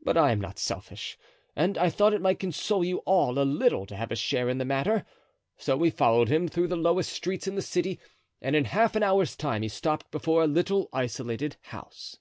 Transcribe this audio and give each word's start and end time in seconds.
But 0.00 0.16
I 0.16 0.32
am 0.32 0.40
not 0.40 0.58
selfish, 0.58 1.18
and 1.54 1.76
I 1.76 1.90
thought 1.90 2.14
it 2.14 2.22
might 2.22 2.38
console 2.38 2.82
you 2.82 3.00
all 3.04 3.38
a 3.38 3.44
little 3.44 3.84
to 3.84 3.96
have 3.96 4.10
a 4.10 4.16
share 4.16 4.48
in 4.48 4.56
the 4.56 4.64
matter. 4.64 5.04
So 5.58 5.76
we 5.76 5.90
followed 5.90 6.28
him 6.30 6.48
through 6.48 6.68
the 6.68 6.74
lowest 6.76 7.12
streets 7.12 7.46
in 7.46 7.54
the 7.54 7.60
city, 7.60 8.00
and 8.40 8.56
in 8.56 8.64
half 8.64 8.96
an 8.96 9.02
hour's 9.02 9.36
time 9.36 9.60
he 9.60 9.68
stopped 9.68 10.10
before 10.10 10.42
a 10.42 10.46
little 10.46 10.88
isolated 10.94 11.56
house. 11.64 12.16